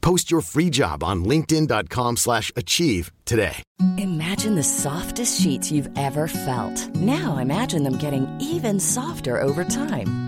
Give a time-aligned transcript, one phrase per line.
[0.00, 3.62] Post your free job on linkedin.com slash achieve today.
[3.98, 6.96] Imagine the softest sheets you've ever felt.
[6.96, 10.27] Now imagine them getting even softer over time.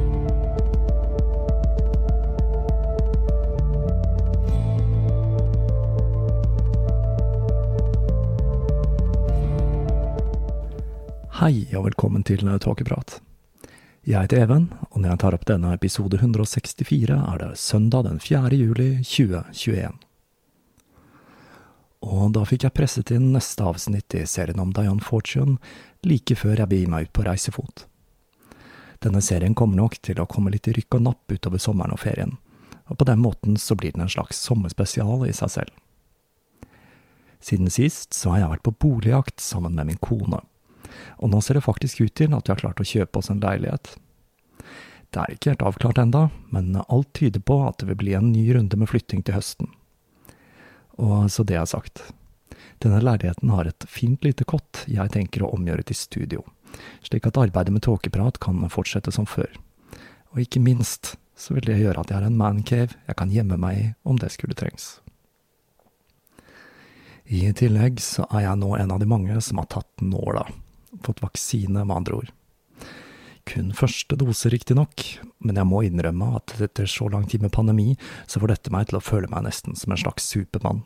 [11.31, 13.21] Hei, og velkommen til Tåkeprat.
[14.03, 18.19] Jeg heter Even, og når jeg tar opp denne episode 164, er det søndag den
[18.19, 18.51] 4.
[18.59, 19.95] juli 2021.
[22.03, 25.55] Og da fikk jeg presset inn neste avsnitt i serien om Diane Fortune
[26.03, 27.85] like før jeg begir meg ut på reisefot.
[28.99, 32.03] Denne serien kommer nok til å komme litt i rykk og napp utover sommeren og
[32.03, 32.35] ferien,
[32.91, 35.73] og på den måten så blir den en slags sommerspesial i seg selv.
[37.39, 40.43] Siden sist så har jeg vært på boligjakt sammen med min kone
[41.17, 43.43] og nå ser det faktisk ut til at vi har klart å kjøpe oss en
[43.43, 43.93] leilighet.
[45.11, 48.31] Det er ikke helt avklart enda, men alt tyder på at det vil bli en
[48.31, 49.71] ny runde med flytting til høsten.
[51.01, 52.05] Og så det er sagt.
[52.81, 56.45] Denne leiligheten har et fint lite kott jeg tenker å omgjøre til studio,
[57.05, 59.51] slik at arbeidet med tåkeprat kan fortsette som før.
[60.31, 63.57] Og ikke minst så vil det gjøre at jeg har en mancave jeg kan gjemme
[63.59, 64.99] meg i om det skulle trengs.
[67.31, 70.43] I tillegg så er jeg nå en av de mange som har tatt nåla,
[71.03, 72.31] fått vaksine, med andre ord.
[73.49, 75.03] Kun første dose, riktignok,
[75.41, 77.95] men jeg må innrømme at etter så lang tid med pandemi,
[78.29, 80.83] så får dette meg til å føle meg nesten som en slags supermann.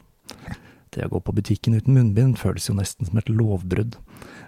[0.96, 3.98] Det å gå på butikken uten munnbind føles jo nesten som et lovbrudd,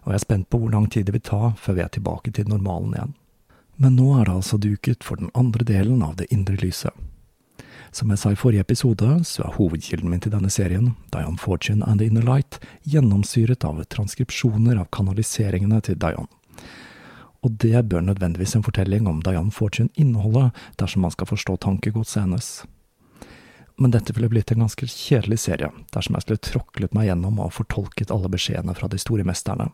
[0.06, 2.31] og jeg er spent på hvor lang tid det vil ta før vi er tilbake
[2.31, 3.16] til normalen igjen.
[3.78, 6.96] Men nå er det altså duket for den andre delen av det indre lyset.
[7.92, 11.86] Som jeg sa i forrige episode, så er hovedkilden min til denne serien, Diane Fortune
[11.88, 16.28] and the Inner Light, gjennomsyret av transkripsjoner av kanaliseringene til Diane.
[17.45, 20.50] Og det bør nødvendigvis en fortelling om Diane Fortune inneholde,
[20.81, 22.51] dersom man skal forstå tankegodset hennes.
[23.78, 27.54] Men dette ville blitt en ganske kjedelig serie, dersom jeg skulle tråklet meg gjennom og
[27.54, 29.69] fortolket alle beskjedene fra de store mesterne.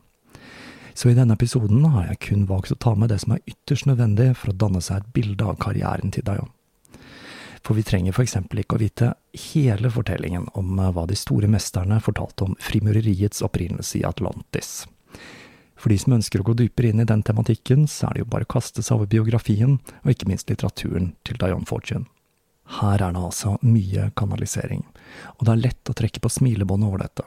[0.93, 3.87] Så i denne episoden har jeg kun valgt å ta med det som er ytterst
[3.89, 6.51] nødvendig for å danne seg et bilde av karrieren til Diane.
[7.63, 12.01] For vi trenger eksempel ikke å vite hele fortellingen om eh, hva de store mesterne
[12.03, 14.83] fortalte om frimureriets opprinnelse i Atlantis.
[15.79, 18.31] For de som ønsker å gå dypere inn i den tematikken, så er det jo
[18.35, 22.07] bare å kaste seg over biografien, og ikke minst litteraturen til Dion Fortune.
[22.79, 24.85] Her er det altså mye kanalisering,
[25.35, 27.25] og det er lett å trekke på smilebåndet over dette.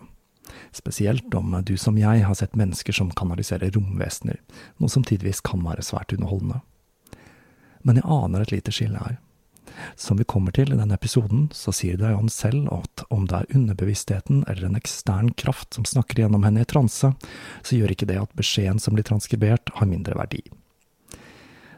[0.73, 4.41] Spesielt om du som jeg har sett mennesker som kanaliserer romvesener,
[4.81, 6.63] noe som tidvis kan være svært underholdende.
[7.85, 9.19] Men jeg aner et lite skille her.
[9.97, 13.57] Som vi kommer til i denne episoden, så sier Diane selv at om det er
[13.57, 17.13] underbevisstheten eller en ekstern kraft som snakker gjennom henne i transe,
[17.63, 20.43] så gjør ikke det at beskjeden som blir transkribert, har mindre verdi.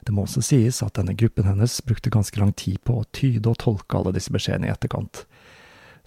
[0.09, 3.51] Det må også sies at denne gruppen hennes brukte ganske lang tid på å tyde
[3.51, 5.27] og tolke alle disse beskjedene i etterkant,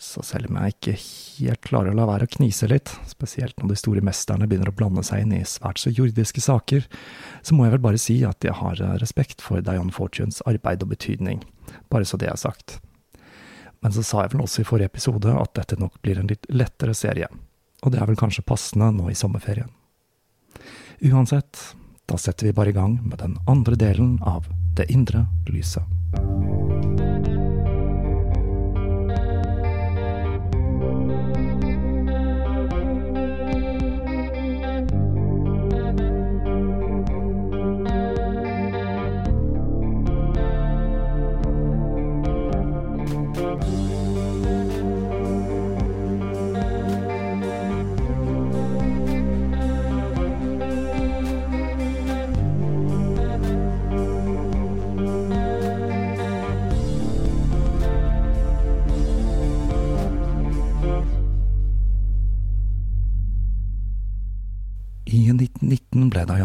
[0.01, 3.69] så selv om jeg ikke helt klarer å la være å knise litt, spesielt når
[3.69, 6.87] de store mesterne begynner å blande seg inn i svært så jordiske saker,
[7.45, 10.81] så må jeg vel bare si at jeg har eh, respekt for Dion Fortunes arbeid
[10.81, 11.43] og betydning,
[11.93, 12.79] bare så det er sagt.
[13.85, 16.49] Men så sa jeg vel også i forrige episode at dette nok blir en litt
[16.49, 17.29] lettere serie,
[17.85, 19.69] og det er vel kanskje passende nå i sommerferien.
[21.11, 21.61] Uansett,
[22.09, 25.83] da setter vi bare i gang med den andre delen av Det indre lyset.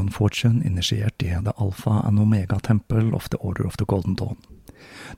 [0.06, 4.14] 1919 Fortune initiert i The Alpha and Omega Temple of the Order of the Golden
[4.14, 4.36] Dawn,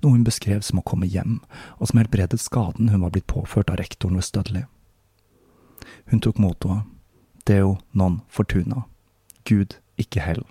[0.01, 1.41] noe hun beskrev som å komme hjem,
[1.79, 4.65] og som helbredet skaden hun var blitt påført av rektoren ved Studley.
[6.09, 6.85] Hun tok mottoet
[7.47, 8.85] Deo non fortuna,
[9.45, 10.45] Gud, ikke hell,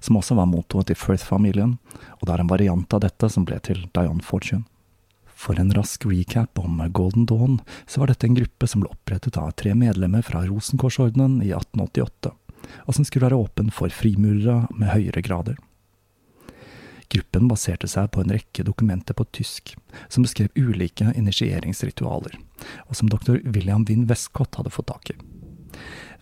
[0.00, 1.76] som også var mottoet til Firth-familien,
[2.20, 4.64] og det er en variant av dette som ble til Dion Fortune.
[5.36, 9.36] For en rask recap om Golden Dawn, så var dette en gruppe som ble opprettet
[9.36, 12.32] av tre medlemmer fra Rosenkorsordenen i 1888,
[12.86, 15.56] og som skulle være åpen for frimurere med høyere grader.
[17.12, 19.76] Gruppen baserte seg på en rekke dokumenter på tysk,
[20.10, 22.34] som beskrev ulike initieringsritualer,
[22.88, 23.38] og som dr.
[23.44, 25.18] William Winn Westcott hadde fått tak i.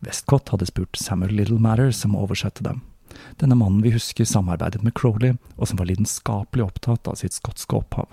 [0.04, 2.82] Westcott hadde spurt Samuel Little Matter som oversette dem.
[3.40, 7.78] Denne mannen vi husker samarbeidet med Crowley, og som var lidenskapelig opptatt av sitt skotske
[7.78, 8.10] opphav.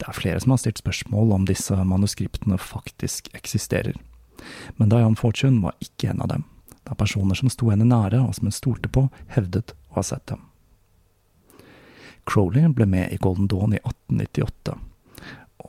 [0.00, 3.98] Det er flere som har stilt spørsmål om disse manuskriptene faktisk eksisterer.
[4.78, 6.46] Men Diane Fortune var ikke en av dem,
[6.90, 10.26] da personer som sto henne nære og som hun stolte på, hevdet å ha sett
[10.26, 10.42] dem.
[12.26, 14.76] Crowley ble med i Golden Dawn i 1898.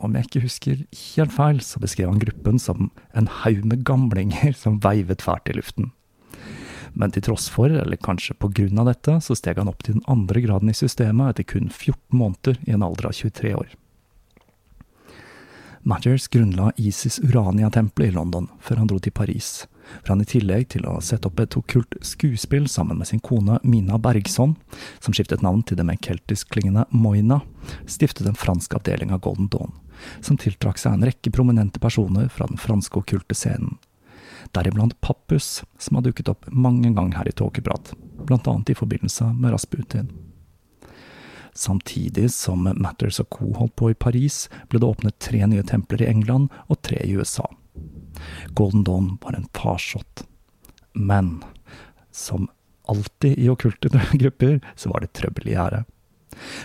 [0.01, 4.55] Om jeg ikke husker helt feil, så beskrev han gruppen som en haug med gamlinger
[4.57, 5.91] som veivet fælt i luften.
[6.97, 9.99] Men til tross for, eller kanskje på grunn av dette, så steg han opp til
[9.99, 13.69] den andre graden i systemet etter kun 14 måneder i en alder av 23 år.
[15.87, 19.63] Matters grunnla Isis Urania-tempelet i London før han dro til Paris,
[19.99, 23.59] for han i tillegg til å sette opp et okkult skuespill sammen med sin kone
[23.63, 24.55] Mina Bergson,
[24.99, 27.41] som skiftet navn til det mer keltisk-klingende Moina,
[27.85, 29.75] stiftet en fransk avdeling av Golden Dawn,
[30.21, 33.77] som tiltrakk seg en rekke prominente personer fra den franske okkulte scenen.
[34.55, 37.93] Deriblant Pappus, som har dukket opp mange ganger her i Tåkeprat,
[38.31, 40.09] annet i forbindelse med Rasputin.
[41.53, 43.51] Samtidig som Matters og Co.
[43.53, 47.15] holdt på i Paris, ble det åpnet tre nye templer i England og tre i
[47.17, 47.45] USA.
[48.57, 50.25] Golden Dawn var en farsott.
[50.93, 51.39] Men
[52.11, 52.49] som
[52.89, 53.89] alltid i okkulte
[54.23, 55.83] grupper, så var det trøbbel i gjære.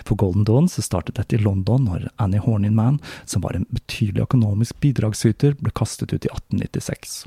[0.07, 4.25] For Golden Dawn så startet dette i London når Annie Horninman, som var en betydelig
[4.27, 7.25] økonomisk bidragsyter, ble kastet ut i 1896.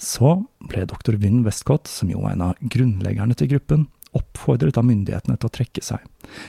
[0.00, 0.36] Så
[0.68, 1.16] ble dr.
[1.22, 5.54] Wynne Westcott, som jo er en av grunnleggerne til gruppen, oppfordret av myndighetene til å
[5.54, 6.02] trekke seg,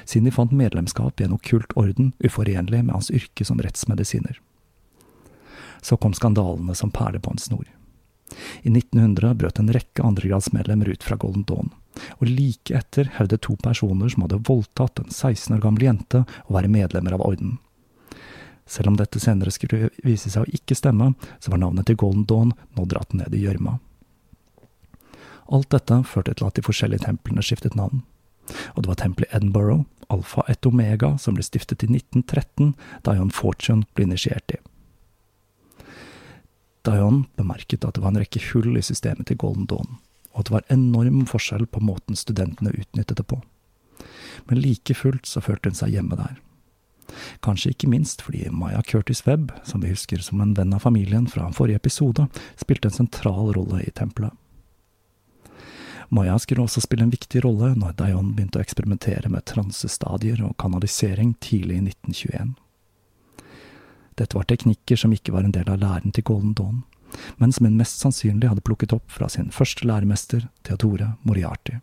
[0.06, 4.38] siden de fant medlemskap i en okkult orden uforenlig med hans yrke som rettsmedisiner.
[5.86, 7.68] Så kom skandalene som perler på en snor.
[8.66, 11.70] I 1900 brøt en rekke andregradsmedlemmer ut fra Golden Dawn,
[12.18, 16.58] og like etter hevdet to personer som hadde voldtatt en 16 år gammel jente, å
[16.58, 17.60] være medlemmer av orden.
[18.66, 22.26] Selv om dette senere skulle vise seg å ikke stemme, så var navnet til Golden
[22.26, 23.78] Dawn nå dratt ned i gjørma.
[25.54, 28.02] Alt dette førte til at de forskjellige templene skiftet navn.
[28.74, 32.74] Og det var tempelet Edinburgh, Alfa et Omega, som ble stiftet i 1913,
[33.06, 34.58] da John Fortune ble initiert i.
[36.86, 39.98] Dion bemerket at det var en rekke hull i systemet til Golden Dawn,
[40.34, 43.42] og at det var enorm forskjell på måten studentene utnyttet det på.
[44.46, 46.36] men like fullt så følte hun seg hjemme der.
[47.46, 51.28] Kanskje ikke minst fordi Maya Curtis Webb, som vi husker som en venn av familien
[51.28, 52.28] fra forrige episode,
[52.60, 54.34] spilte en sentral rolle i tempelet.
[56.10, 60.54] Maya skulle også spille en viktig rolle når Dayon begynte å eksperimentere med transestadier og
[60.62, 62.54] kanalisering tidlig i 1921.
[64.16, 66.84] Dette var teknikker som ikke var en del av læren til Golden Dawn,
[67.38, 71.82] men som hun mest sannsynlig hadde plukket opp fra sin første læremester, Theodore Moriarty.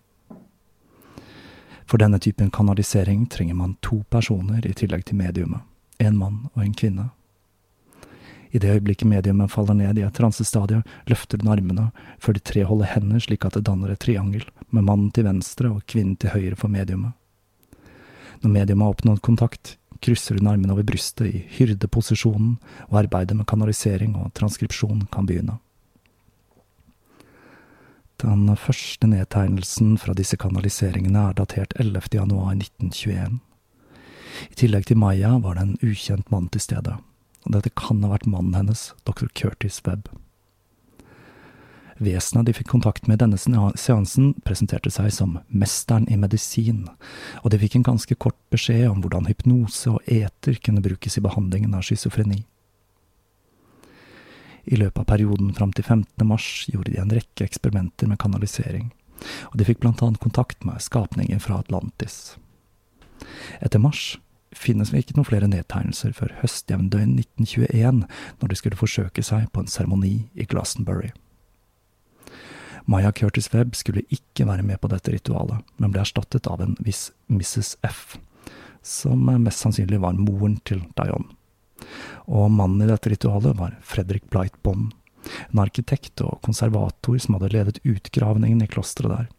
[1.85, 5.61] For denne typen kanalisering trenger man to personer i tillegg til mediumet,
[6.01, 7.11] en mann og en kvinne.
[8.53, 12.65] I det øyeblikket mediumet faller ned i et transestadie, løfter den armene, før de tre
[12.69, 16.33] holder hender slik at det danner et triangel, med mannen til venstre og kvinnen til
[16.33, 17.13] høyre for mediumet.
[18.43, 22.57] Når mediumet har oppnådd kontakt, krysser hun armene over brystet i hyrdeposisjonen,
[22.91, 25.59] og arbeidet med kanalisering og transkripsjon kan begynne.
[28.23, 32.13] Den første nedtegnelsen fra disse kanaliseringene er datert 11.
[32.15, 33.41] januar 1921.
[34.51, 36.99] I tillegg til Maya var det en ukjent mann til stede,
[37.43, 39.27] og dette kan ha vært mannen hennes, dr.
[39.35, 40.07] Curtis Webb.
[42.03, 43.39] Vesenet de fikk kontakt med i denne
[43.79, 46.87] seansen, presenterte seg som mesteren i medisin,
[47.43, 51.23] og de fikk en ganske kort beskjed om hvordan hypnose og eter kunne brukes i
[51.23, 52.43] behandlingen av schizofreni.
[54.65, 56.27] I løpet av perioden fram til 15.
[56.27, 58.93] mars gjorde de en rekke eksperimenter med kanalisering,
[59.51, 62.37] og de fikk blant annet kontakt med skapninger fra Atlantis.
[63.63, 64.17] Etter mars
[64.53, 68.07] finnes vi ikke noen flere nedtegnelser før høstjevndøgn 1921,
[68.43, 71.13] når de skulle forsøke seg på en seremoni i Glastonbury.
[72.91, 76.75] Maya Curtis Webb skulle ikke være med på dette ritualet, men ble erstattet av en
[76.83, 77.77] viss Mrs.
[77.87, 78.19] F,
[78.83, 81.31] som mest sannsynlig var moren til Dion
[82.27, 84.93] og mannen i dette ritualet var Fredrik Blight Bond,
[85.51, 89.31] en arkitekt og konservator som hadde ledet utgravningen i klosteret der.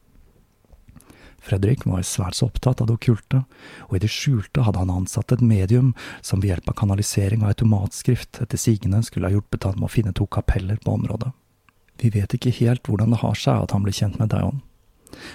[1.44, 3.42] Fredrik var svært så opptatt av det okkulte,
[3.90, 7.52] og i det skjulte hadde han ansatt et medium som ved hjelp av kanalisering og
[7.52, 11.34] automatskrift etter sigende skulle ha hjulpet ham med å finne to kapeller på området.
[12.02, 14.62] Vi vet ikke helt hvordan det har seg at han ble kjent med Dion.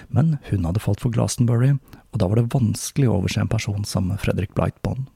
[0.07, 1.77] Men hun hadde falt for Glastonbury,
[2.11, 5.07] og da var det vanskelig å overse en person som Fredrik Blight Bond.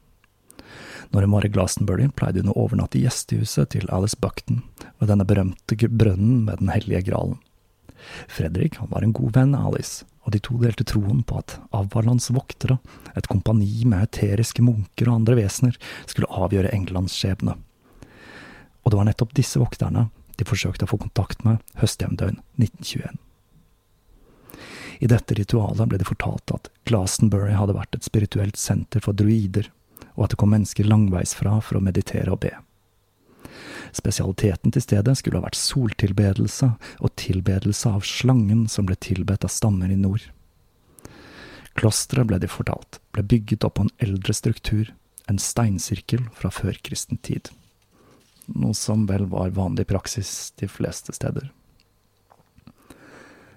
[1.13, 4.63] Når hun var i Glastonbury, pleide hun å overnatte i gjestehuset til Alice Buckton,
[4.97, 7.37] ved denne berømte brønnen med Den hellige gralen.
[8.27, 12.31] Fredrik var en god venn av Alice, og de to delte troen på at Avalans
[12.33, 12.79] voktere,
[13.15, 17.57] et kompani med eteriske munker og andre vesener, skulle avgjøre Englands skjebne.
[18.83, 20.07] Og det var nettopp disse vokterne
[20.39, 23.19] de forsøkte å få kontakt med høstjevndøgn 1921.
[25.03, 29.67] I dette ritualet ble det fortalt at Glastonbury hadde vært et spirituelt senter for druider,
[30.13, 32.53] og at det kom mennesker langveisfra for å meditere og be.
[33.93, 36.69] Spesialiteten til stedet skulle ha vært soltilbedelse
[37.03, 40.23] og tilbedelse av slangen som ble tilbedt av stammer i nord.
[41.77, 44.93] Klosteret, ble de fortalt, ble bygget opp på en eldre struktur,
[45.29, 47.49] en steinsirkel fra førkristen tid.
[48.51, 51.51] Noe som vel var vanlig praksis de fleste steder.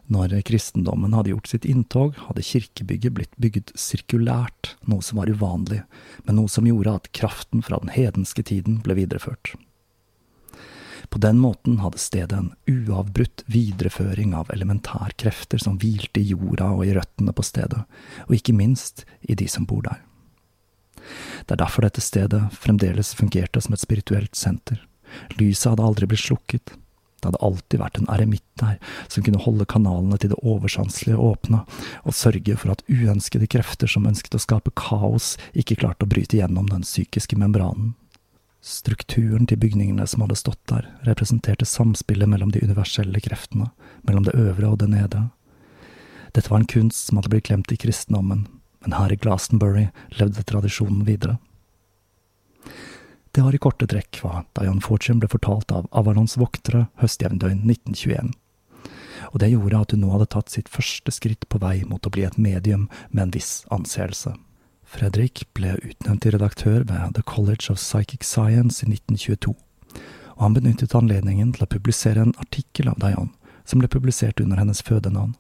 [0.07, 5.81] Når kristendommen hadde gjort sitt inntog, hadde kirkebygget blitt bygget sirkulært, noe som var uvanlig,
[6.23, 9.57] men noe som gjorde at kraften fra den hedenske tiden ble videreført.
[11.11, 16.87] På den måten hadde stedet en uavbrutt videreføring av elementærkrefter som hvilte i jorda og
[16.87, 17.83] i røttene på stedet,
[18.27, 20.03] og ikke minst i de som bor der.
[21.45, 24.83] Det er derfor dette stedet fremdeles fungerte som et spirituelt senter.
[25.39, 26.75] Lyset hadde aldri blitt slukket,
[27.17, 28.77] det hadde alltid vært en eremitt der,
[29.09, 31.63] som kunne holde kanalene til det oversanselige åpne,
[32.05, 36.39] og sørge for at uønskede krefter som ønsket å skape kaos, ikke klarte å bryte
[36.39, 37.95] gjennom den psykiske membranen.
[38.67, 43.71] Strukturen til bygningene som hadde stått der, representerte samspillet mellom de universelle kreftene,
[44.07, 45.29] mellom det øvre og det nede.
[46.35, 48.45] Dette var en kunst som hadde blitt glemt i kristendommen,
[48.87, 51.39] men her i Glastonbury levde tradisjonen videre.
[53.35, 58.31] Det har i korte trekk hva Dian Fortune ble fortalt av Avalons voktere høstjevndøgn 1921.
[59.33, 62.13] Og det gjorde at hun nå hadde tatt sitt første skritt på vei mot å
[62.15, 64.37] bli et medium med en viss anseelse.
[64.87, 69.57] Fredrik ble utnevnt til redaktør ved The College of Psychic Science i 1922,
[70.37, 73.35] og han benyttet anledningen til å publisere en artikkel av Dian,
[73.67, 75.35] som ble publisert under hennes fødenavn.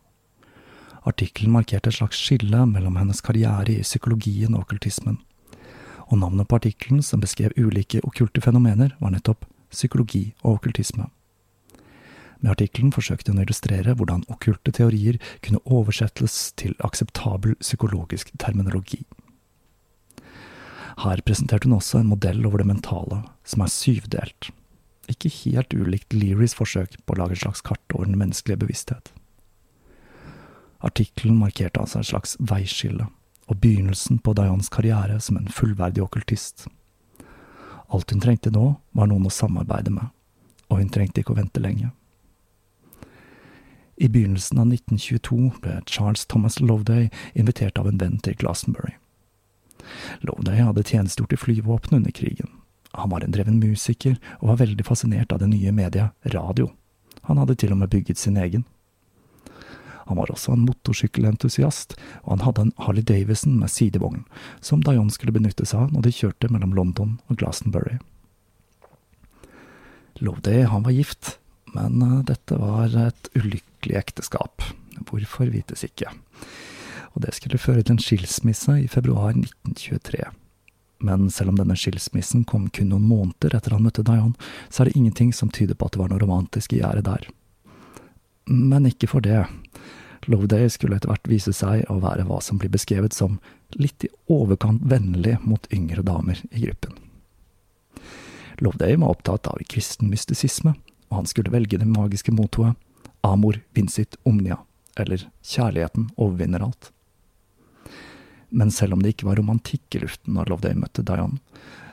[1.07, 5.21] Artikkelen markerte et slags skille mellom hennes karriere i psykologien og okkultismen
[6.07, 11.09] og navnet på artikkelen, som beskrev ulike okkulte fenomener, var nettopp psykologi og okkultisme.
[12.41, 19.03] Med artikkelen forsøkte hun å illustrere hvordan okkulte teorier kunne oversettes til akseptabel psykologisk terminologi.
[21.03, 24.51] Her presenterte hun også en modell over det mentale, som er syvdelt,
[25.11, 29.13] ikke helt ulikt Learys forsøk på å lage et slags kart over den menneskelige bevissthet.
[30.85, 33.06] Artikkelen markerte altså et slags veiskille,
[33.47, 36.66] og begynnelsen på Dianes karriere som en fullverdig okkultist.
[37.88, 40.11] Alt hun trengte nå, var noen å samarbeide med,
[40.68, 41.92] og hun trengte ikke å vente lenge.
[43.97, 48.92] I begynnelsen av 1922 ble Charles Thomas Loveday invitert av en venn til Glastonbury.
[50.21, 52.50] Loveday hadde tjenestegjort i flyvåpenet under krigen.
[52.97, 56.68] Han var en dreven musiker, og var veldig fascinert av det nye mediet radio.
[57.28, 58.66] Han hadde til og med bygget sin egen.
[60.07, 64.25] Han var også en motorsykkelentusiast, og han hadde en Harley Davison med sidevogn,
[64.61, 67.99] som Dion skulle benytte seg av når de kjørte mellom London og Glastonbury.
[70.23, 71.37] Loveday han var gift,
[71.75, 74.65] men eh, dette var et ulykkelig ekteskap.
[75.11, 76.09] Hvorfor vites ikke.
[77.13, 80.25] Og det skulle føre til en skilsmisse i februar 1923.
[81.05, 84.33] Men selv om denne skilsmissen kom kun noen måneder etter han møtte Dion,
[84.71, 87.29] så er det ingenting som tyder på at det var noe romantisk i gjerdet der.
[88.49, 89.43] Men ikke for det.
[90.26, 93.38] Loveday skulle etter hvert vise seg å være hva som blir beskrevet som
[93.78, 96.97] litt i overkant vennlig mot yngre damer i gruppen.
[98.59, 100.75] Loveday var opptatt av kristen mystisisme,
[101.11, 102.75] og han skulle velge det magiske mottoet
[103.26, 104.59] Amor vincit omnia,
[104.97, 106.90] eller Kjærligheten overvinner alt.
[108.49, 111.38] Men selv om det ikke var romantikk i luften når Loveday møtte Diane,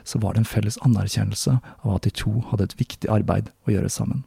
[0.04, 3.74] så var det en felles anerkjennelse av at de to hadde et viktig arbeid å
[3.74, 4.22] gjøre sammen.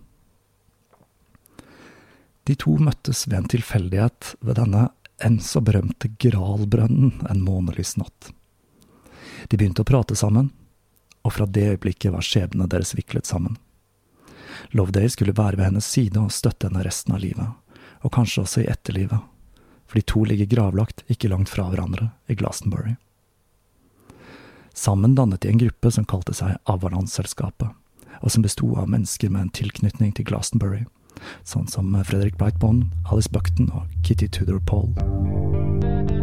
[2.48, 4.86] De to møttes ved en tilfeldighet ved denne
[5.24, 8.30] enn så berømte Gralbrønnen en månelys natt.
[9.52, 10.54] De begynte å prate sammen,
[11.28, 13.58] og fra det øyeblikket var skjebnene deres viklet sammen.
[14.72, 17.52] Loveday skulle være ved hennes side og støtte henne resten av livet,
[18.06, 19.20] og kanskje også i etterlivet,
[19.88, 22.96] for de to ligger gravlagt ikke langt fra hverandre i Glastonbury.
[24.72, 27.74] Sammen dannet de en gruppe som kalte seg Avalanselskapet,
[28.22, 30.86] og som besto av mennesker med en tilknytning til Glastonbury
[31.48, 36.17] sånn som Fredrik Brightbond, Alice Buckton og Kitty Tudor Paul.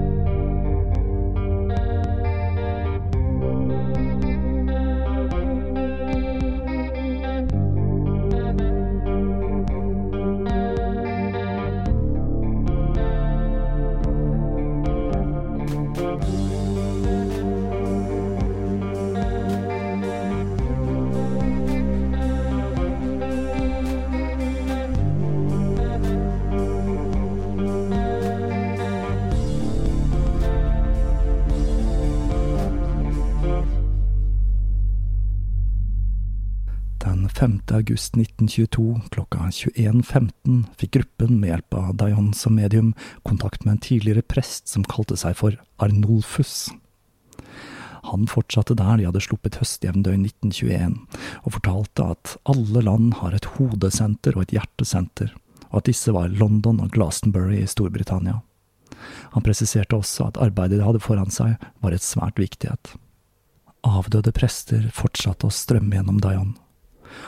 [37.75, 37.91] Den 5.
[37.91, 42.93] august 1922 klokka 21.15 fikk gruppen med hjelp av Dion som medium
[43.27, 46.71] kontakt med en tidligere prest som kalte seg for Arnolfus.
[48.13, 50.95] Han fortsatte der de hadde sluppet høstjevndøgn 1921,
[51.43, 55.35] og fortalte at alle land har et hodesenter og et hjertesenter,
[55.73, 58.39] og at disse var London og Glastonbury i Storbritannia.
[59.35, 62.95] Han presiserte også at arbeidet de hadde foran seg, var et svært viktighet.
[63.83, 66.55] Avdøde prester fortsatte å strømme gjennom Dion,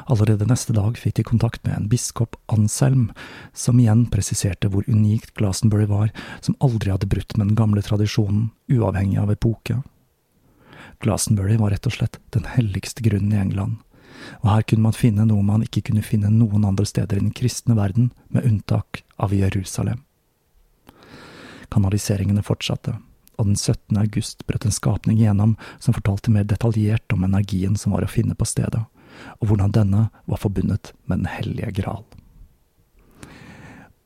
[0.07, 3.11] Allerede neste dag fikk de kontakt med en biskop, Anselm,
[3.53, 8.51] som igjen presiserte hvor unikt Glastonbury var, som aldri hadde brutt med den gamle tradisjonen,
[8.71, 9.81] uavhengig av epoke.
[11.03, 13.83] Glastonbury var rett og slett den helligste grunnen i England,
[14.41, 17.35] og her kunne man finne noe man ikke kunne finne noen andre steder i den
[17.37, 20.03] kristne verden, med unntak av Jerusalem.
[21.73, 22.97] Kanaliseringene fortsatte,
[23.37, 23.99] og den 17.
[24.01, 28.39] august brøt en skapning igjennom som fortalte mer detaljert om energien som var å finne
[28.39, 28.87] på stedet
[29.41, 32.05] og hvordan denne var forbundet med Den hellige gral.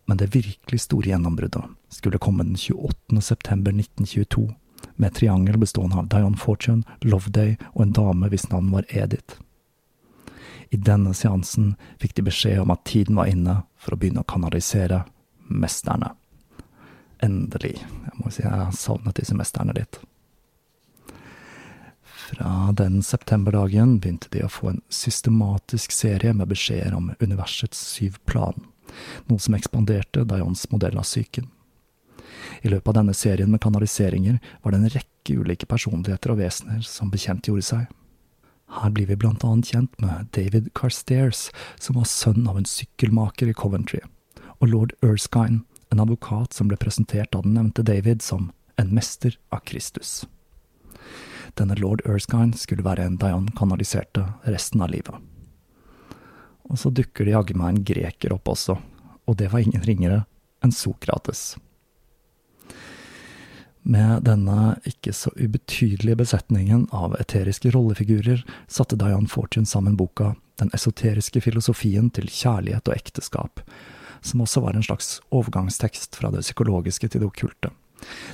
[0.06, 3.22] Men det virkelig store gjennombruddet skulle komme den 28.
[3.22, 4.54] september 1922,
[4.96, 9.38] med et triangel bestående av Dion Fortune, Loveday og en dame hvis navn var Edith.
[10.70, 14.30] I denne seansen fikk de beskjed om at tiden var inne for å begynne å
[14.30, 15.04] kanalisere
[15.46, 16.12] mesterne.
[17.22, 17.76] Endelig.
[17.78, 19.98] Jeg må si jeg har savnet disse mesterne litt.
[22.30, 28.20] Fra den septemberdagen begynte de å få en systematisk serie med beskjeder om universets syv
[28.30, 28.54] plan,
[29.26, 31.48] noe som ekspanderte Dions modell av psyken.
[32.62, 36.86] I løpet av denne serien med kanaliseringer var det en rekke ulike personligheter og vesener
[36.86, 37.88] som bekjentgjorde seg.
[38.78, 41.48] Her blir vi blant annet kjent med David Carstairs,
[41.82, 44.04] som var sønn av en sykkelmaker i Coventry,
[44.60, 49.34] og lord Erskine, en advokat som ble presentert av den nevnte David som en mester
[49.50, 50.20] av Kristus.
[51.58, 55.16] Denne lord Erskine skulle være en Dion kanaliserte resten av livet.
[56.70, 58.76] Og så dukker det jaggu meg en greker opp også,
[59.26, 60.22] og det var ingen ringere
[60.62, 61.56] enn Sokrates.
[63.82, 70.68] Med denne ikke så ubetydelige besetningen av eteriske rollefigurer satte Dian Fortune sammen boka Den
[70.76, 73.62] esoteriske filosofien til kjærlighet og ekteskap,
[74.20, 77.70] som også var en slags overgangstekst fra det psykologiske til det okkulte,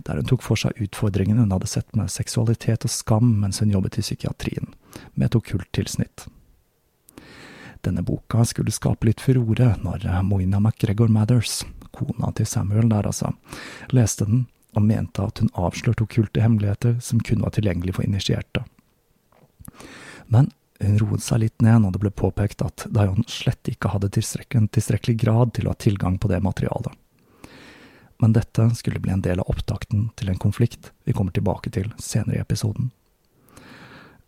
[0.07, 3.72] der hun tok for seg utfordringene hun hadde sett med seksualitet og skam mens hun
[3.74, 4.72] jobbet i psykiatrien,
[5.14, 6.26] med et okkult tilsnitt.
[7.87, 11.61] Denne boka skulle skape litt furore når Moina McGregor Mathers,
[11.94, 13.33] kona til Samuel der altså,
[13.94, 18.64] leste den og mente at hun avslørte okkulte hemmeligheter som kun var tilgjengelig for initierte.
[20.26, 20.50] Men
[20.83, 25.16] hun roet seg litt ned når det ble påpekt at Dion slett ikke hadde tilstrekkelig
[25.22, 26.92] grad til å ha tilgang på det materialet.
[28.22, 31.92] Men dette skulle bli en del av opptakten til en konflikt vi kommer tilbake til
[32.00, 32.90] senere i episoden.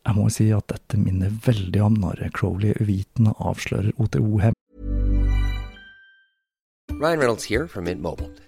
[0.04, 4.56] Jeg må si at dette minner veldig om når Crowley uvitende avslører OTO-hem
[6.98, 8.47] Ryan Reynolds her fra Mint Mobile.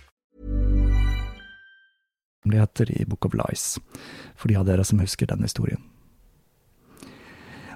[2.43, 3.79] Hemmeligheter i Book of Lies,
[4.35, 5.81] for de av dere som husker den historien.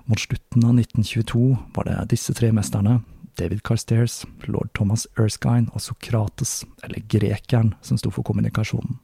[0.06, 3.02] Mot slutten av 1922 var det disse tre mesterne,
[3.36, 9.00] David Carstairs, lord Thomas Erskine og Sokrates, eller grekeren, som sto for kommunikasjonen.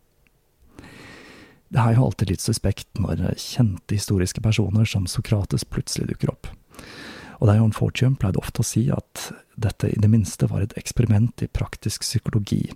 [1.72, 6.50] Det er jo alltid litt suspekt når kjente historiske personer som Sokrates plutselig dukker opp.
[7.42, 11.42] Og Dion Fortune pleide ofte å si at dette i det minste var et eksperiment
[11.42, 12.68] i praktisk psykologi,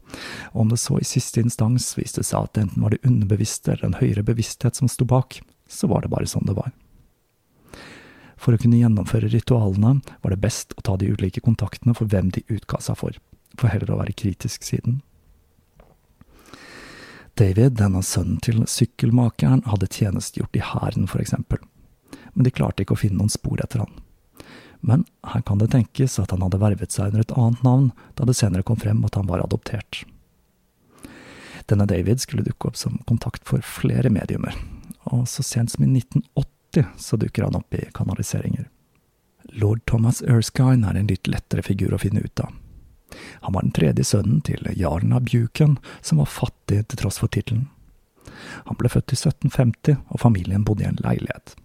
[0.54, 3.91] og om det så i siste instans viste seg at enten var det underbevisste eller
[3.91, 5.38] en høyere bevissthet som sto bak,
[5.69, 6.73] så var det bare sånn det var.
[8.41, 12.32] For å kunne gjennomføre ritualene var det best å ta de ulike kontaktene for hvem
[12.34, 13.17] de utga seg for,
[13.58, 14.99] for heller å være kritisk siden.
[17.36, 21.60] David, denne sønnen til sykkelmakeren, hadde tjenestegjort i hæren, for eksempel,
[22.34, 24.05] men de klarte ikke å finne noen spor etter han.
[24.82, 28.28] Men her kan det tenkes at han hadde vervet seg under et annet navn, da
[28.28, 30.04] det senere kom frem at han var adoptert.
[31.66, 34.54] Denne David skulle dukke opp som kontakt for flere mediumer,
[35.10, 38.68] og så sent som i 1980 så dukker han opp i kanaliseringer.
[39.56, 42.54] Lord Thomas Erskine er en litt lettere figur å finne ut av.
[43.46, 47.32] Han var den tredje sønnen til jarlen av Buchan, som var fattig til tross for
[47.32, 47.70] tittelen.
[48.68, 51.56] Han ble født i 1750, og familien bodde i en leilighet.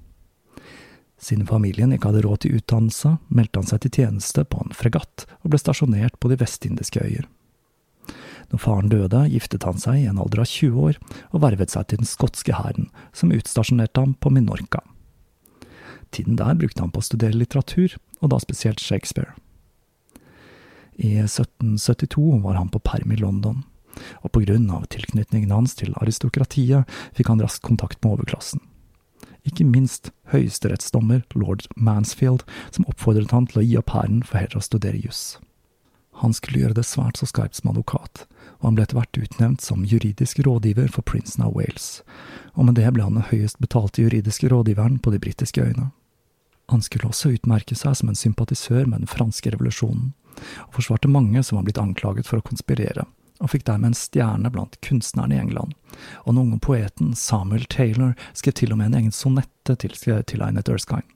[1.20, 5.26] Siden familien ikke hadde råd til utdannelse, meldte han seg til tjeneste på en fregatt
[5.42, 7.26] og ble stasjonert på de vestindiske øyer.
[8.50, 10.96] Når faren døde, giftet han seg i en alder av 20 år
[11.30, 14.80] og vervet seg til den skotske hæren, som utstasjonerte ham på Minorca.
[16.10, 19.36] Tiden der brukte han på å studere litteratur, og da spesielt Shakespeare.
[20.98, 23.62] I 1772 var han på perm i London,
[24.24, 28.64] og på grunn av tilknytningen hans til aristokratiet fikk han raskt kontakt med overklassen.
[29.48, 34.60] Ikke minst høyesterettsdommer lord Mansfield, som oppfordret han til å gi opp hæren for heller
[34.60, 35.38] å studere juss.
[36.20, 38.26] Han skulle gjøre det svært så skarpt som advokat,
[38.60, 42.02] og han ble etter hvert utnevnt som juridisk rådgiver for prinsen av Wales,
[42.52, 45.88] og med det ble han den høyest betalte juridiske rådgiveren på de britiske øyene.
[46.70, 50.12] Han skulle også utmerke seg som en sympatisør med den franske revolusjonen,
[50.68, 53.08] og forsvarte mange som var blitt anklaget for å konspirere,
[53.40, 55.72] og fikk dermed en stjerne blant kunstnerne i England,
[56.24, 60.68] og den unge poeten Samuel Taylor skrev til og med en egen sonette til tilegnet
[60.68, 61.08] Erskine.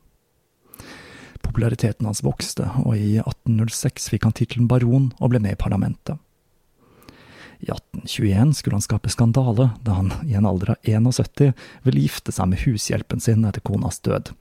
[1.45, 6.17] Populariteten hans vokste, og i 1806 fikk han tittelen baron og ble med i parlamentet.
[7.61, 11.53] I 1821 skulle han skape skandale da han i en alder av 71
[11.85, 14.33] ville gifte seg med hushjelpen sin etter konas død,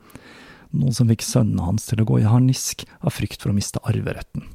[0.73, 3.83] noe som fikk sønnene hans til å gå i harnisk av frykt for å miste
[3.83, 4.47] arveretten.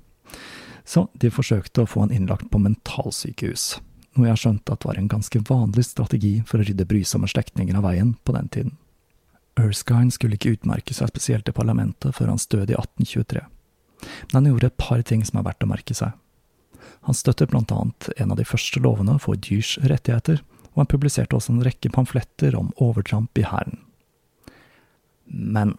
[0.88, 3.64] Så de forsøkte å få han innlagt på mentalsykehus,
[4.16, 7.84] noe jeg skjønte at var en ganske vanlig strategi for å rydde brysomme slektninger av
[7.84, 8.78] veien på den tiden.
[9.58, 13.44] Erskine skulle ikke utmerke seg spesielt i parlamentet før hans død i 1823,
[14.30, 16.14] men han gjorde et par ting som er verdt å merke seg.
[17.04, 20.40] Han støttet blant annet en av de første lovene for dyrs rettigheter,
[20.72, 23.82] og han publiserte også en rekke pamfletter om overtramp i hæren.
[25.28, 25.76] Men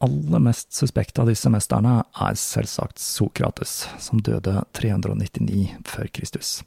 [0.00, 6.60] aller mest suspekte av disse mesterne er selvsagt Sokrates, som døde 399 før Kristus,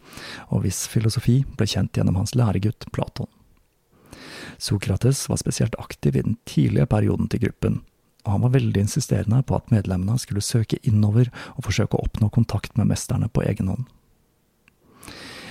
[0.49, 3.29] og hvis filosofi ble kjent gjennom hans læregutt Platon.
[4.59, 7.79] Sokrates var spesielt aktiv i den tidlige perioden til gruppen,
[8.25, 12.31] og han var veldig insisterende på at medlemmene skulle søke innover og forsøke å oppnå
[12.33, 13.85] kontakt med mesterne på egen hånd.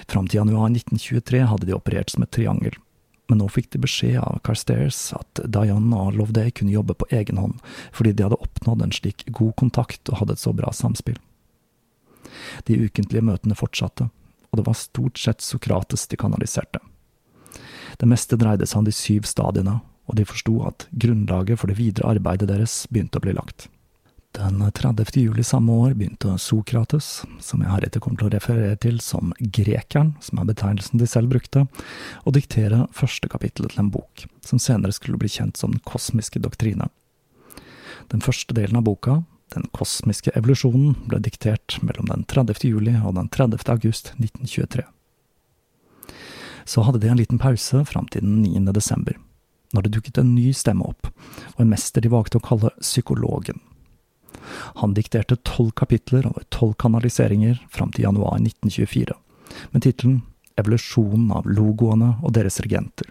[0.08, 2.76] Fram til januar 1923 hadde de operert som et triangel,
[3.28, 7.40] men nå fikk de beskjed av Carstairs at Diana og Loveday kunne jobbe på egen
[7.40, 7.58] hånd,
[7.92, 11.18] fordi de hadde oppnådd en slik god kontakt og hadde et så bra samspill.
[12.64, 14.08] De ukentlige møtene fortsatte,
[14.48, 16.80] og det var stort sett Sokrates de kanaliserte.
[17.98, 21.76] Det meste dreide seg om de syv stadiene, og de forsto at grunnlaget for det
[21.80, 23.68] videre arbeidet deres begynte å bli lagt.
[24.38, 25.06] Den 30.
[25.20, 30.12] juli samme år begynte Sokrates, som jeg heretter kommer til å referere til som grekeren,
[30.22, 31.64] som er betegnelsen de selv brukte,
[32.22, 36.38] å diktere første kapittelet til en bok, som senere skulle bli kjent som Den kosmiske
[36.38, 36.86] doktrine.
[38.14, 42.62] Den første delen av boka, Den kosmiske evolusjonen, ble diktert mellom den 30.
[42.62, 43.64] juli og den 30.
[43.72, 44.84] august 1923.
[46.64, 48.70] Så hadde de en liten pause fram til den 9.
[48.72, 49.16] desember,
[49.74, 51.10] når det dukket en ny stemme opp,
[51.56, 53.58] og en mester de valgte å kalle psykologen.
[54.82, 59.14] Han dikterte tolv kapitler over tolv kanaliseringer fram til januar 1924,
[59.72, 60.20] med tittelen
[60.58, 63.06] Evolusjonen av logoene og deres regenter.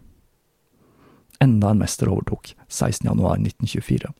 [1.39, 3.07] Enda en mester overtok 16.
[3.07, 4.11] januar 1924,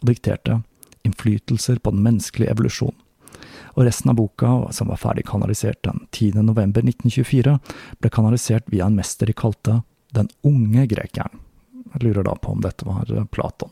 [0.00, 0.62] og dikterte
[1.02, 2.94] Innflytelser på den menneskelige evolusjon.
[3.74, 6.44] Og resten av boka, som var ferdig kanalisert den 10.
[6.46, 7.56] november 1924,
[7.98, 9.80] ble kanalisert via en mester de kalte
[10.12, 11.40] Den unge grekeren.
[11.94, 13.70] Jeg lurer da på om dette var Platon.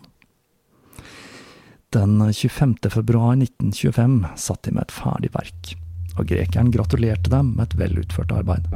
[1.92, 2.76] Den 25.
[2.90, 5.72] februar 1925 satt de med et ferdig verk,
[6.14, 8.68] og grekeren gratulerte dem med et vel utført arbeid.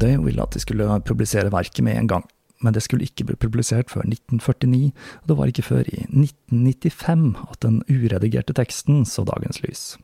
[0.00, 2.24] Loveday ville at de skulle publisere verket med en gang,
[2.60, 7.36] men det skulle ikke bli publisert før 1949, og det var ikke før i 1995
[7.50, 9.98] at den uredigerte teksten så dagens lys.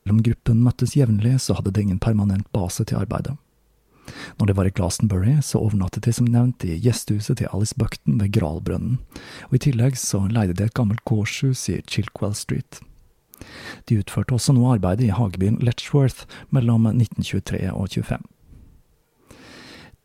[0.00, 3.36] Selv om gruppen møttes jevnlig, så hadde det ingen permanent base til arbeidet.
[4.40, 8.18] Når de var i Glastonbury, så overnattet de som nevnt i gjestehuset til Alice Buckton
[8.20, 8.98] ved Gralbrønnen,
[9.50, 12.80] og i tillegg så leide de et gammelt gårdshus i Chilkwell Street.
[13.86, 18.24] De utførte også noe arbeid i hagebyen Letchworth mellom 1923 og 25.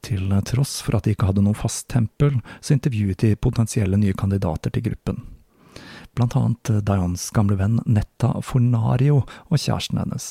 [0.05, 4.13] Til tross for at de ikke hadde noe fast tempel, så intervjuet de potensielle nye
[4.13, 5.23] kandidater til gruppen.
[6.15, 10.27] Blant annet Dianes gamle venn Netta Fornario og kjæresten hennes.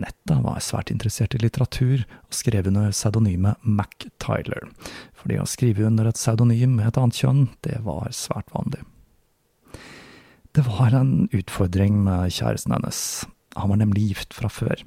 [0.00, 4.66] Netta var svært interessert i litteratur, og skrev under pseudonymet Mac Tyler,
[5.14, 8.80] fordi å skrive under et pseudonym med et annet kjønn, det var svært vanlig.
[10.56, 12.98] Det var en utfordring med kjæresten hennes,
[13.54, 14.82] han var nemlig gift fra før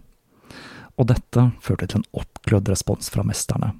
[0.98, 3.74] og dette førte til en oppglødd respons fra mesterne,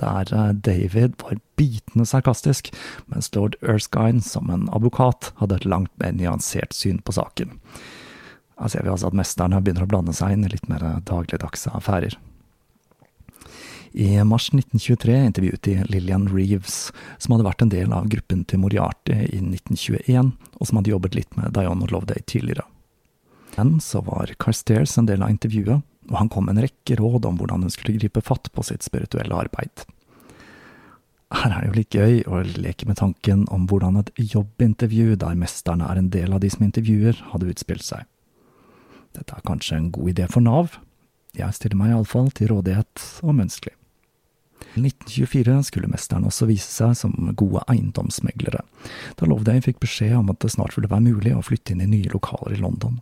[0.00, 2.72] der eh, David var bitende sarkastisk,
[3.06, 7.56] mens lord Erskine, som en advokat, hadde et langt mer nyansert syn på saken.
[8.56, 11.72] Her ser vi altså at mesterne begynner å blande seg inn i litt mer dagligdagse
[11.76, 12.16] affærer.
[13.96, 18.60] I mars 1923 intervjuet de Lillian Reeves, som hadde vært en del av gruppen til
[18.60, 22.66] Moriarty i 1921, og som hadde jobbet litt med Dione Loveday tidligere.
[23.56, 27.28] Men så var Carstairs en del av intervjuet, og han kom med en rekke råd
[27.28, 29.86] om hvordan hun skulle gripe fatt på sitt spirituelle arbeid.
[31.34, 35.38] Her er det jo litt gøy å leke med tanken om hvordan et jobbintervju der
[35.38, 38.04] mesterne er en del av de som intervjuer, hadde utspilt seg.
[39.16, 40.76] Dette er kanskje en god idé for Nav?
[41.36, 43.74] Jeg stiller meg iallfall til rådighet om ønskelig.
[44.76, 48.62] I 1924 skulle mesterne også vise seg som gode eiendomsmeglere,
[49.16, 51.90] da Loveday fikk beskjed om at det snart ville være mulig å flytte inn i
[51.90, 53.00] nye lokaler i London.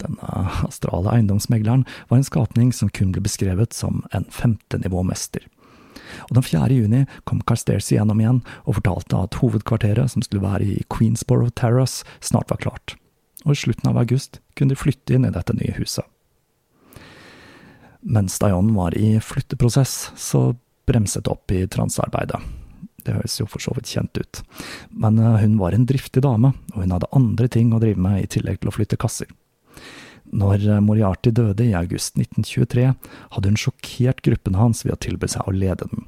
[0.00, 5.46] Denne astrale eiendomsmegleren var en skapning som kun ble beskrevet som en femtenivåmester.
[6.28, 6.68] Og den 4.
[6.74, 12.04] juni kom Carstairs igjennom igjen og fortalte at hovedkvarteret, som skulle være i Queensborough Terrace,
[12.20, 12.96] snart var klart,
[13.44, 16.06] og i slutten av august kunne de flytte inn i dette nye huset.
[18.00, 20.54] Mens Dion var i flytteprosess, så
[20.88, 22.40] bremset opp i transarbeidet.
[23.04, 24.40] Det høres jo for så vidt kjent ut,
[24.90, 28.24] men eh, hun var en driftig dame, og hun hadde andre ting å drive med
[28.24, 29.28] i tillegg til å flytte kasser.
[30.30, 32.92] Når Moriarty døde i august 1923,
[33.34, 36.06] hadde hun sjokkert gruppen hans ved å tilby seg å lede den.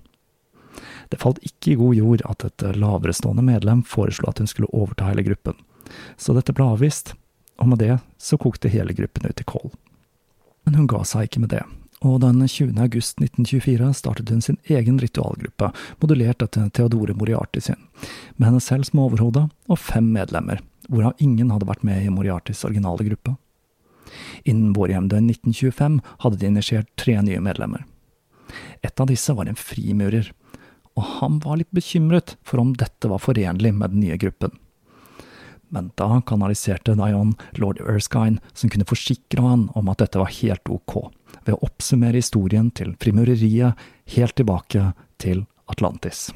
[1.11, 5.11] Det falt ikke i god jord at et laverestående medlem foreslo at hun skulle overta
[5.11, 5.59] hele gruppen,
[6.17, 7.15] så dette ble avvist,
[7.61, 9.73] og med det så kokte hele gruppen ut i kål.
[10.65, 11.63] Men hun ga seg ikke med det,
[12.03, 12.73] og den 20.
[12.83, 15.71] august 1924 startet hun sin egen ritualgruppe,
[16.03, 17.79] modulert etter Theodore Moriarty sin,
[18.37, 22.65] med henne selv som overhode og fem medlemmer, hvorav ingen hadde vært med i Moriartys
[22.67, 23.37] originale gruppe.
[24.45, 27.85] Innen vår hjemdøgn 1925 hadde de initiert tre nye medlemmer.
[28.83, 30.33] Et av disse var en frimurer,
[30.99, 34.53] og han var litt bekymret for om dette var forenlig med den nye gruppen.
[35.73, 40.69] Men da kanaliserte Dion lord Erskine, som kunne forsikre han om at dette var helt
[40.69, 40.99] ok,
[41.47, 43.81] ved å oppsummere historien til frimureriet
[44.19, 44.91] helt tilbake
[45.23, 46.29] til Atlantis.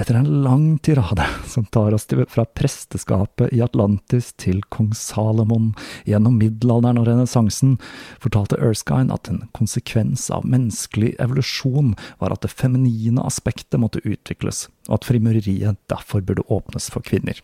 [0.00, 5.74] Etter en lang tirade som tar oss fra presteskapet i Atlantis til kong Salomon
[6.08, 7.74] gjennom middelalderen og renessansen,
[8.16, 14.70] fortalte Erskine at en konsekvens av menneskelig evolusjon var at det feminine aspektet måtte utvikles,
[14.88, 17.36] og at frimureriet derfor burde åpnes for kvinner.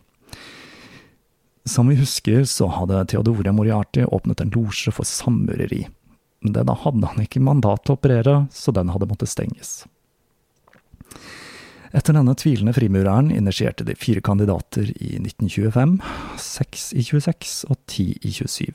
[1.69, 5.83] Som vi husker, så hadde Theodore Moriarty åpnet en losje for sammureri,
[6.41, 9.83] men den hadde han ikke mandat til å operere, så den hadde måttet stenges.
[11.97, 15.95] Etter denne tvilende frimureren initierte de fire kandidater i 1925,
[16.37, 18.69] seks i 26 og ti i 27.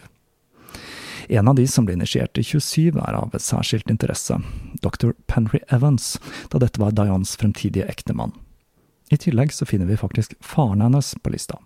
[1.28, 4.40] En av de som ble initiert i 27, er av særskilt interesse,
[4.82, 5.12] dr.
[5.30, 6.16] Penry Evans,
[6.50, 8.34] da dette var Dianes fremtidige ektemann.
[9.14, 11.60] I tillegg så finner vi faktisk faren hennes på lista.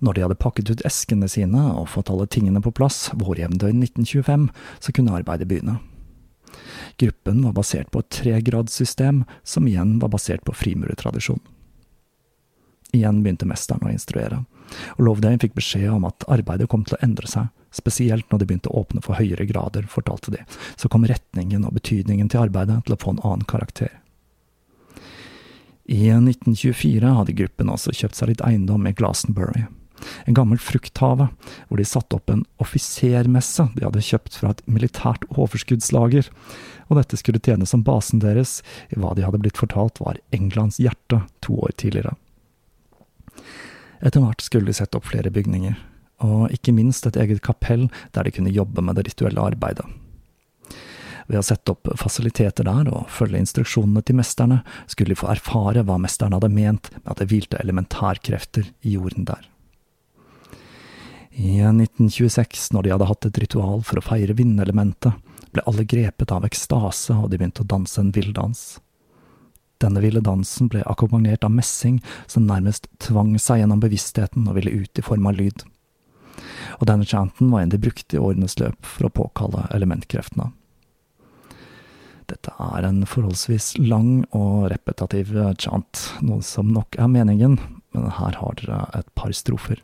[0.00, 4.48] Når de hadde pakket ut eskene sine og fått alle tingene på plass vårjevndøgn 1925,
[4.80, 5.80] så kunne arbeidet begynne.
[7.00, 11.40] Gruppen var basert på et tregradssystem, som igjen var basert på frimurertradisjon.
[12.96, 14.42] Igjen begynte mesteren å instruere,
[14.96, 18.48] og Loveday fikk beskjed om at arbeidet kom til å endre seg, spesielt når de
[18.48, 20.42] begynte å åpne for høyere grader, fortalte de,
[20.76, 23.92] så kom retningen og betydningen til arbeidet til å få en annen karakter.
[25.88, 29.64] I 1924 hadde gruppen også kjøpt seg litt eiendom i Glastonbury,
[30.26, 31.28] en gammel frukthave,
[31.68, 36.30] hvor de satte opp en offisermesse de hadde kjøpt fra et militært overskuddslager,
[36.88, 38.58] og dette skulle tjene som basen deres
[38.94, 42.16] i hva de hadde blitt fortalt var Englands hjerte to år tidligere.
[43.98, 45.78] Etter hvert skulle de sette opp flere bygninger,
[46.24, 49.86] og ikke minst et eget kapell der de kunne jobbe med det rituelle arbeidet.
[51.28, 55.84] Ved å sette opp fasiliteter der og følge instruksjonene til mesterne, skulle de få erfare
[55.84, 59.44] hva mesterne hadde ment med at det hvilte elementærkrefter i jorden der.
[61.38, 65.14] I 1926, når de hadde hatt et ritual for å feire vindelementet,
[65.54, 68.62] ble alle grepet av ekstase, og de begynte å danse en villdans.
[69.78, 74.82] Denne ville dansen ble akkompagnert av messing som nærmest tvang seg gjennom bevisstheten og ville
[74.82, 75.62] ut i form av lyd.
[76.80, 80.50] Og denne chanten var en de brukte i årenes løp for å påkalle elementkreftene.
[82.28, 85.30] Dette er en forholdsvis lang og repetativ
[85.62, 87.60] chant, noe som nok er meningen,
[87.94, 89.78] men her har dere et par strofer.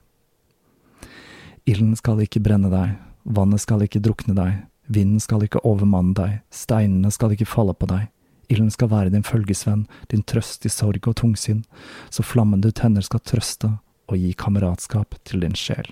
[1.64, 4.56] Ilden skal ikke brenne deg, vannet skal ikke drukne deg,
[4.92, 8.10] vinden skal ikke overmanne deg, steinene skal ikke falle på deg,
[8.52, 11.64] ilden skal være din følgesvenn, din trøst i sorg og tungsinn,
[12.12, 13.72] så flammen du tenner skal trøste
[14.10, 15.88] og gi kameratskap til din sjel.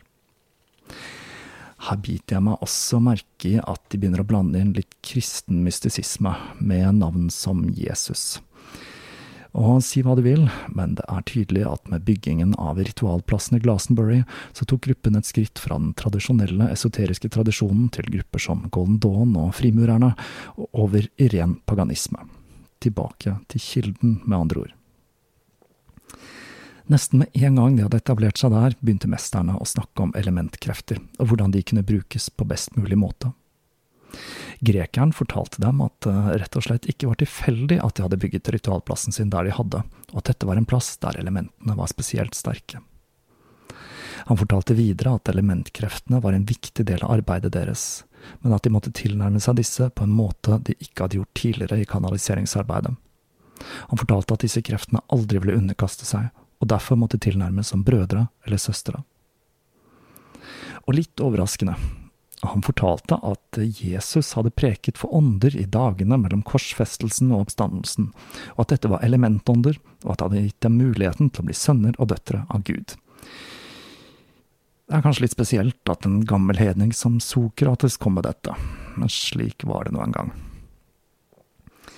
[1.82, 5.64] Her biter jeg meg også merke i at de begynner å blande inn litt kristen
[5.64, 8.42] mystisisme med navn som Jesus.
[9.52, 13.60] Og si hva du vil, men det er tydelig at med byggingen av ritualplassen i
[13.60, 14.22] Glastonbury,
[14.56, 19.36] så tok gruppen et skritt fra den tradisjonelle esoteriske tradisjonen til grupper som Golden Dawn
[19.36, 20.14] og frimurerne,
[20.56, 22.24] og over i ren paganisme.
[22.80, 24.72] Tilbake til kilden, med andre ord.
[26.90, 30.98] Nesten med en gang de hadde etablert seg der, begynte mesterne å snakke om elementkrefter,
[31.20, 33.34] og hvordan de kunne brukes på best mulig måte.
[34.62, 38.53] Grekeren fortalte dem at det rett og slett ikke var tilfeldig at de hadde bygget
[38.55, 42.38] ritualplassen sin der de hadde, og at dette var en plass der elementene var spesielt
[42.38, 42.83] sterke.
[44.29, 48.05] Han fortalte videre at elementkreftene var en viktig del av arbeidet deres,
[48.40, 51.81] men at de måtte tilnærme seg disse på en måte de ikke hadde gjort tidligere
[51.83, 52.94] i kanaliseringsarbeidet.
[53.90, 56.31] Han fortalte at disse kreftene aldri ville underkaste seg,
[56.62, 59.03] og derfor måtte tilnærmes som brødre eller søstre.
[60.87, 61.74] Og litt overraskende,
[62.43, 68.11] han fortalte at Jesus hadde preket for ånder i dagene mellom korsfestelsen og oppstandelsen,
[68.57, 71.57] og at dette var elementånder, og at det hadde gitt dem muligheten til å bli
[71.57, 72.97] sønner og døtre av Gud.
[74.90, 78.57] Det er kanskje litt spesielt at en gammel hedning som Sokrates kom med dette,
[78.99, 80.34] men slik var det nå en gang.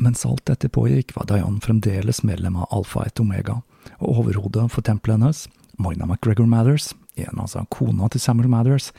[0.03, 3.62] Mens alt dette pågikk, var Dayan fremdeles medlem av Alfa et Omega,
[3.97, 5.45] og overhodet for tempelet hennes,
[5.80, 8.92] Moina McGregor Mathers, en altså kona til Samuel Mathers,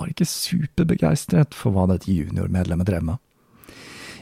[0.00, 3.20] var ikke superbegeistret for hva dette juniormedlemmet drev med.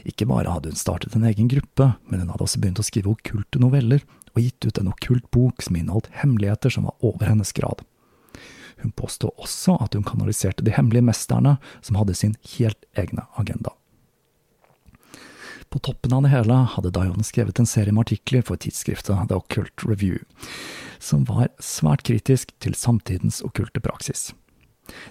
[0.07, 3.11] Ikke bare hadde hun startet en egen gruppe, men hun hadde også begynt å skrive
[3.13, 4.03] okkulte noveller,
[4.35, 7.81] og gitt ut en okkult bok som inneholdt hemmeligheter som var over hennes grad.
[8.79, 13.73] Hun påstod også at hun kanaliserte de hemmelige mesterne, som hadde sin helt egne agenda.
[15.69, 19.37] På toppen av det hele hadde Dion skrevet en serie med artikler for tidsskriftet The
[19.37, 20.23] Occult Review,
[20.97, 24.31] som var svært kritisk til samtidens okkulte praksis.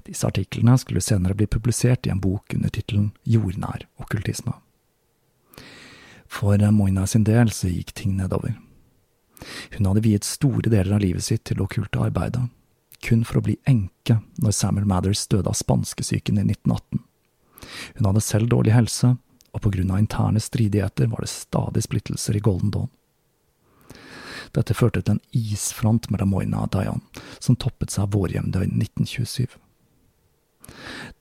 [0.06, 4.54] Disse artiklene skulle senere bli publisert i en bok under tittelen Jordnær okkultisme.
[6.28, 8.58] For Moina sin del så gikk ting nedover.
[9.76, 12.48] Hun hadde viet store deler av livet sitt til det okkulte arbeidet,
[13.04, 17.04] kun for å bli enke når Samuel Mathers døde av spanskesyken i 1918.
[17.98, 19.14] Hun hadde selv dårlig helse,
[19.54, 22.90] og på grunn av interne stridigheter var det stadig splittelser i Golden Dawn.
[24.56, 29.48] Dette førte til en isfront mellom Moina og Diane, som toppet seg vårjevndøgn 1927.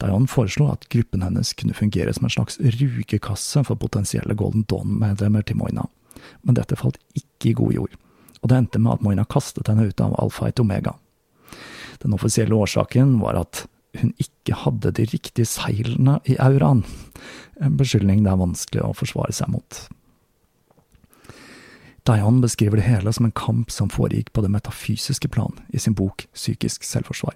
[0.02, 5.46] Diane foreslo at gruppen hennes kunne fungere som en slags rugekasse for potensielle Golden Dawn-medlemmer
[5.48, 5.88] til Moina,
[6.44, 7.98] men dette falt ikke i god jord,
[8.42, 10.96] og det endte med at Moina kastet henne ut av Alfa et Omega.
[12.04, 13.66] Den offisielle årsaken var at
[13.98, 16.84] hun ikke hadde de riktige seilene i auraen,
[17.62, 19.88] en beskyldning det er vanskelig å forsvare seg mot.
[22.08, 25.98] Diane beskriver det hele som en kamp som foregikk på det metafysiske plan i sin
[25.98, 27.36] bok Psykisk selvforsvar.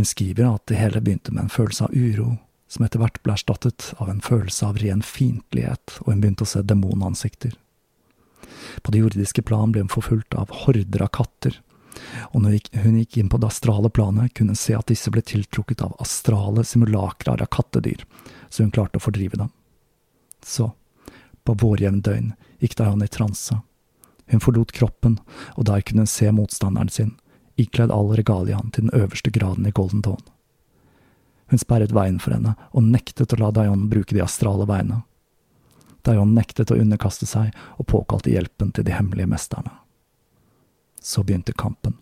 [0.00, 2.38] Hun skriver at det hele begynte med en følelse av uro,
[2.72, 6.48] som etter hvert ble erstattet av en følelse av ren fiendtlighet, og hun begynte å
[6.48, 7.52] se demonansikter.
[8.80, 11.60] På det jordiske plan ble hun forfulgt av horder av katter,
[12.32, 15.20] og når hun gikk inn på det astrale planet, kunne hun se at disse ble
[15.20, 18.08] tiltrukket av astrale simulakrar av kattedyr,
[18.48, 19.52] så hun klarte å fordrive dem.
[20.40, 20.72] Så,
[21.44, 22.32] på vårjevndøgn,
[22.64, 23.60] gikk Diane i transe.
[24.32, 25.20] Hun forlot kroppen,
[25.60, 27.18] og der kunne hun se motstanderen sin,
[27.60, 30.22] ikledd all regaliaen til den øverste graden i Golden Dawn.
[31.50, 35.02] Hun sperret veien for henne og nektet å la Dayon bruke de astrale veiene.
[36.06, 39.72] Dayon nektet å underkaste seg og påkalte hjelpen til de hemmelige mesterne.
[41.02, 41.96] Så begynte kampen.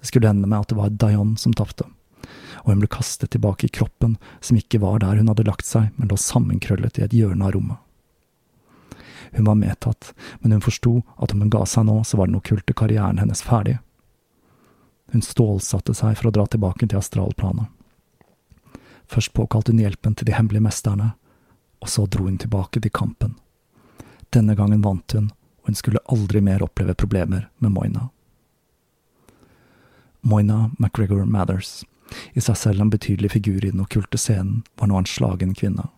[0.00, 1.86] Det skulle ende med at det var Dayon som tapte,
[2.64, 5.92] og hun ble kastet tilbake i kroppen, som ikke var der hun hadde lagt seg,
[5.96, 7.78] men lå sammenkrøllet i et hjørne av rommet.
[9.32, 12.36] Hun var medtatt, men hun forsto at om hun ga seg nå, så var den
[12.40, 13.78] okkulte karrieren hennes ferdig.
[15.12, 17.68] Hun stålsatte seg for å dra tilbake til astralplanet.
[19.12, 21.12] Først påkalte hun hjelpen til de hemmelige mesterne,
[21.84, 23.34] og så dro hun tilbake til kampen.
[24.32, 25.28] Denne gangen vant hun,
[25.60, 28.08] og hun skulle aldri mer oppleve problemer med Moina.
[30.22, 31.82] Moina McGregor Mathers,
[32.32, 35.90] i seg selv en betydelig figur i den okkulte scenen, var nå en slagen kvinne.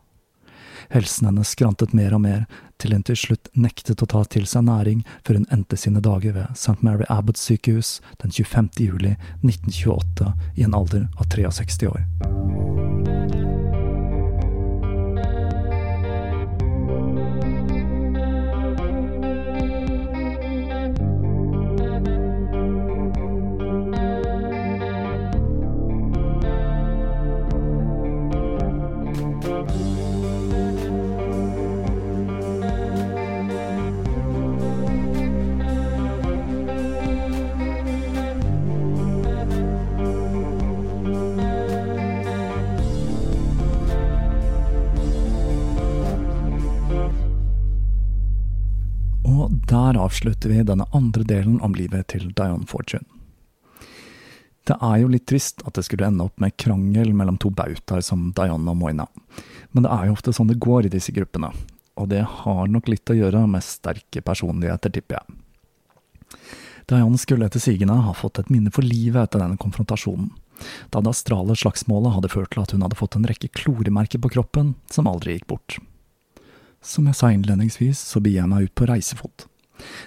[0.94, 2.46] Helsen hennes skrantet mer og mer,
[2.78, 6.34] til hun til slutt nektet å ta til seg næring før hun endte sine dager
[6.36, 6.80] ved St.
[6.82, 8.72] Mary Abbott sykehus den 25.
[8.82, 12.83] juli 1928 i en alder av 63 år.
[49.68, 53.06] Der avslutter vi denne andre delen om livet til Diane Fortune.
[54.64, 58.04] Det er jo litt trist at det skulle ende opp med krangel mellom to bautaer
[58.04, 59.06] som Diane og Moina,
[59.72, 61.50] men det er jo ofte sånn det går i disse gruppene,
[62.00, 66.38] og det har nok litt å gjøre med sterke personligheter, tipper jeg.
[66.88, 70.28] Dianne skulle etter sigende ha fått et minne for livet etter denne konfrontasjonen,
[70.92, 74.32] da det astrale slagsmålet hadde ført til at hun hadde fått en rekke kloremerker på
[74.36, 75.80] kroppen som aldri gikk bort.
[76.84, 79.48] Som jeg sa innledningsvis, så begir jeg meg ut på reisefot.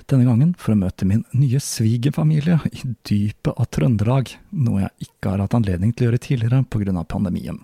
[0.08, 5.34] Denne gangen for å møte min nye svigerfamilie i dypet av Trøndelag, noe jeg ikke
[5.34, 7.60] har hatt anledning til å gjøre tidligere av pandemien,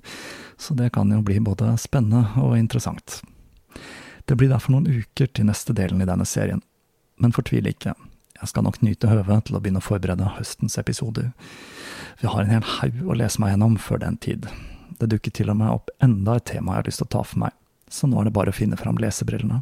[0.57, 3.21] så det kan jo bli både spennende og interessant.
[4.25, 6.61] Det blir derfor noen uker til neste delen i denne serien,
[7.19, 7.95] men fortvil ikke,
[8.43, 11.29] jeg skal nok nyte høvet til å begynne å forberede høstens episoder.
[12.19, 14.49] Vi har en hel haug å lese meg gjennom før den tid.
[14.99, 17.21] Det dukker til og med opp enda et tema jeg har lyst til å ta
[17.27, 17.55] for meg,
[17.87, 19.61] så nå er det bare å finne fram lesebrillene.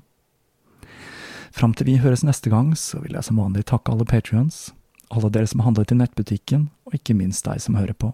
[1.51, 4.71] Fram til vi høres neste gang, så vil jeg som vanlig takke alle patrions,
[5.11, 8.13] alle dere som handlet i nettbutikken, og ikke minst deg som hører på.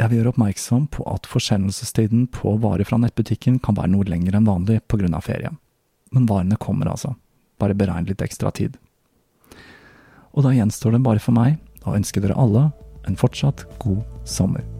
[0.00, 4.38] Jeg vil gjøre oppmerksom på at forsendelsestiden på varer fra nettbutikken kan være noe lenger
[4.38, 5.52] enn vanlig av ferie.
[6.10, 7.14] Men varene kommer altså,
[7.60, 8.78] bare beregn litt ekstra tid.
[10.32, 12.70] Og da gjenstår det bare for meg å ønske dere alle
[13.04, 14.79] en fortsatt god sommer.